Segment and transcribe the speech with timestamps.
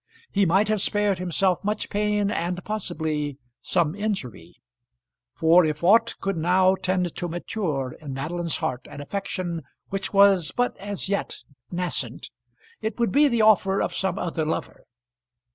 [0.31, 4.55] He might have spared himself much pain, and possibly some injury;
[5.35, 10.51] for if aught could now tend to mature in Madeline's heart an affection which was
[10.51, 11.35] but as yet
[11.69, 12.31] nascent,
[12.81, 14.85] it would be the offer of some other lover.